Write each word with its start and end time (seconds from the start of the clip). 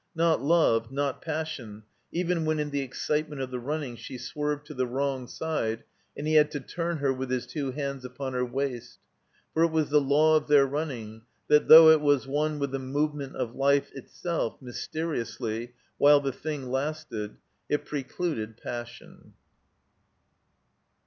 Not 0.15 0.41
love, 0.41 0.91
not 0.91 1.21
passion, 1.21 1.83
even 2.11 2.43
when 2.43 2.57
in 2.59 2.71
the 2.71 2.81
excitement 2.81 3.39
of 3.39 3.51
the 3.51 3.59
running 3.59 3.95
she 3.95 4.17
swerved 4.17 4.65
to 4.65 4.73
the 4.73 4.87
wrong 4.87 5.27
side 5.27 5.83
and 6.17 6.25
he 6.27 6.33
had 6.33 6.49
to 6.53 6.59
turn 6.59 6.97
her 6.97 7.13
with 7.13 7.29
his 7.29 7.45
two 7.45 7.69
hands 7.69 8.03
upon 8.03 8.33
her 8.33 8.43
waist. 8.43 8.97
For 9.53 9.61
it 9.61 9.67
was 9.67 9.91
the 9.91 10.01
law 10.01 10.35
of 10.35 10.47
their 10.47 10.65
running 10.65 11.21
that, 11.49 11.67
though 11.67 11.89
it 11.91 12.01
was 12.01 12.25
one 12.25 12.57
with 12.57 12.71
the 12.71 12.79
movement 12.79 13.35
of 13.35 13.53
life 13.53 13.91
itself, 13.93 14.59
mysteri 14.59 15.19
otisly, 15.21 15.73
while 15.99 16.19
the 16.19 16.31
thing 16.33 16.71
lasted, 16.71 17.37
it 17.69 17.85
precluded 17.85 18.57
passion. 18.57 19.33